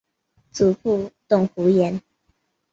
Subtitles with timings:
[0.51, 2.01] 祖父董孚言。